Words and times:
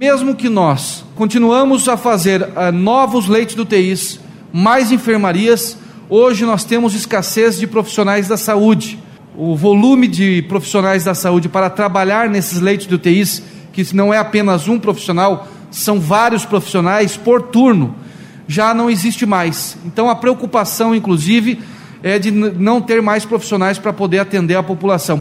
Mesmo 0.00 0.34
que 0.34 0.48
nós 0.48 1.04
continuamos 1.14 1.86
a 1.86 1.94
fazer 1.94 2.40
uh, 2.40 2.72
novos 2.72 3.28
leitos 3.28 3.54
do 3.54 3.64
UTIs, 3.64 4.18
mais 4.50 4.90
enfermarias, 4.90 5.76
hoje 6.08 6.46
nós 6.46 6.64
temos 6.64 6.94
escassez 6.94 7.58
de 7.58 7.66
profissionais 7.66 8.26
da 8.26 8.38
saúde. 8.38 8.98
O 9.36 9.54
volume 9.54 10.08
de 10.08 10.40
profissionais 10.48 11.04
da 11.04 11.14
saúde 11.14 11.50
para 11.50 11.68
trabalhar 11.68 12.30
nesses 12.30 12.62
leitos 12.62 12.86
do 12.86 12.94
UTIs, 12.94 13.42
que 13.74 13.94
não 13.94 14.10
é 14.10 14.16
apenas 14.16 14.68
um 14.68 14.78
profissional, 14.78 15.46
são 15.70 16.00
vários 16.00 16.46
profissionais 16.46 17.18
por 17.18 17.42
turno, 17.42 17.94
já 18.48 18.72
não 18.72 18.88
existe 18.88 19.26
mais. 19.26 19.76
Então 19.84 20.08
a 20.08 20.16
preocupação, 20.16 20.94
inclusive, 20.94 21.60
é 22.02 22.18
de 22.18 22.30
não 22.30 22.80
ter 22.80 23.02
mais 23.02 23.26
profissionais 23.26 23.78
para 23.78 23.92
poder 23.92 24.20
atender 24.20 24.54
a 24.54 24.62
população. 24.62 25.18